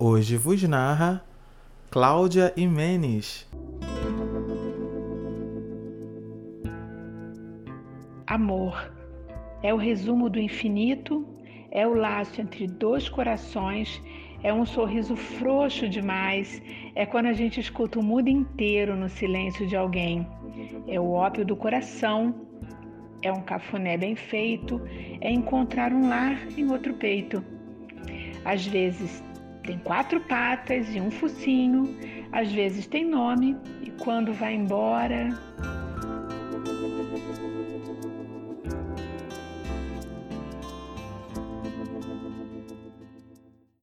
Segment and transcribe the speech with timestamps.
[0.00, 1.24] Hoje vos narra
[1.90, 3.48] Cláudia Imenes.
[8.24, 8.92] Amor
[9.60, 11.26] é o resumo do infinito,
[11.72, 14.00] é o laço entre dois corações,
[14.44, 16.62] é um sorriso frouxo demais,
[16.94, 20.24] é quando a gente escuta o mundo inteiro no silêncio de alguém.
[20.86, 22.46] É o ópio do coração,
[23.20, 24.80] é um cafuné bem feito,
[25.20, 27.42] é encontrar um lar em outro peito.
[28.44, 29.26] Às vezes
[29.68, 31.94] tem quatro patas e um focinho,
[32.32, 35.28] às vezes tem nome e quando vai embora